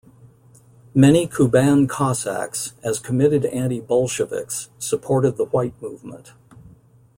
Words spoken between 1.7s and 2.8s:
Cossacks,